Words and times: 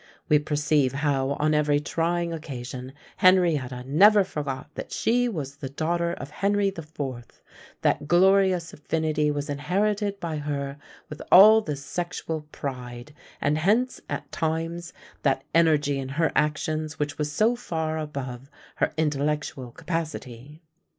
We 0.29 0.39
perceive 0.39 0.93
how, 0.93 1.33
on 1.33 1.53
every 1.53 1.79
trying 1.79 2.33
occasion, 2.33 2.93
Henrietta 3.17 3.83
never 3.85 4.23
forgot 4.23 4.73
that 4.73 4.91
she 4.91 5.29
was 5.29 5.57
the 5.57 5.69
daughter 5.69 6.13
of 6.13 6.31
Henry 6.31 6.71
the 6.71 6.81
Fourth; 6.81 7.39
that 7.83 8.07
glorious 8.07 8.73
affinity 8.73 9.29
was 9.29 9.47
inherited 9.47 10.19
by 10.19 10.37
her 10.37 10.79
with 11.07 11.21
all 11.31 11.61
the 11.61 11.75
sexual 11.75 12.47
pride; 12.51 13.13
and 13.39 13.59
hence, 13.59 14.01
at 14.09 14.31
times, 14.31 14.91
that 15.21 15.43
energy 15.53 15.99
in 15.99 16.09
her 16.09 16.31
actions 16.35 16.97
which 16.97 17.19
was 17.19 17.31
so 17.31 17.55
far 17.55 17.99
above 17.99 18.49
her 18.77 18.93
intellectual 18.97 19.71
capacity. 19.71 20.63